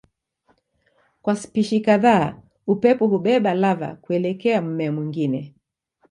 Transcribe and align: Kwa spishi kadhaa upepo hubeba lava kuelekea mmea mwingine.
Kwa 1.21 1.35
spishi 1.35 1.79
kadhaa 1.81 2.41
upepo 2.67 3.07
hubeba 3.07 3.53
lava 3.53 3.95
kuelekea 3.95 4.61
mmea 4.61 4.91
mwingine. 4.91 5.55